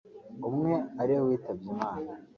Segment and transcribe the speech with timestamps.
[0.47, 2.09] umwe ari we witabye Imana